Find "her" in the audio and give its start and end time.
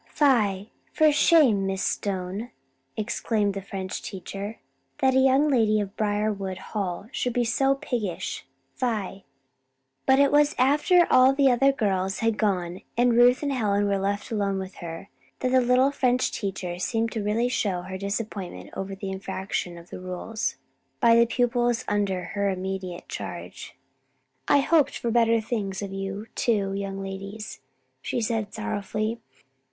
14.77-15.09, 17.83-17.99, 22.23-22.49